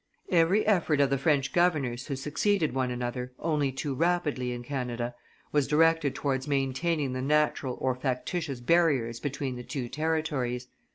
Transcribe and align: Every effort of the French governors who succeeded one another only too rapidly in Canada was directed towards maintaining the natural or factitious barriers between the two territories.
Every 0.31 0.65
effort 0.65 0.99
of 0.99 1.11
the 1.11 1.19
French 1.19 1.53
governors 1.53 2.07
who 2.07 2.15
succeeded 2.15 2.73
one 2.73 2.89
another 2.89 3.33
only 3.37 3.71
too 3.71 3.93
rapidly 3.93 4.51
in 4.51 4.63
Canada 4.63 5.13
was 5.51 5.67
directed 5.67 6.15
towards 6.15 6.47
maintaining 6.47 7.13
the 7.13 7.21
natural 7.21 7.77
or 7.79 7.93
factitious 7.93 8.61
barriers 8.61 9.19
between 9.19 9.57
the 9.57 9.63
two 9.63 9.89
territories. 9.89 10.69